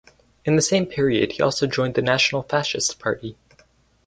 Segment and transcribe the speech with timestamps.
[0.45, 3.37] In the same period he also joined the National Fascist Party.